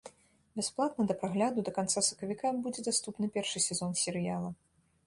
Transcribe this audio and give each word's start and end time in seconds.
Бясплатна 0.59 1.05
да 1.11 1.17
прагляду 1.25 1.65
да 1.67 1.75
канца 1.77 2.05
сакавіка 2.09 2.55
будзе 2.65 2.87
даступны 2.89 3.31
першы 3.39 3.65
сезон 3.69 3.97
серыяла. 4.07 4.51